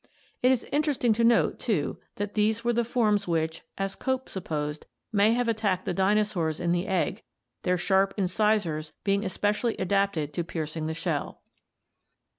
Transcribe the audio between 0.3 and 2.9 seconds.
It is interesting to note, too, that these were the